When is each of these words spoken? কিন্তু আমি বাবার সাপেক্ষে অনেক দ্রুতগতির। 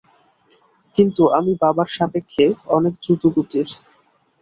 কিন্তু 0.95 1.23
আমি 1.37 1.51
বাবার 1.61 1.87
সাপেক্ষে 1.95 2.45
অনেক 2.69 2.93
দ্রুতগতির। 3.03 3.67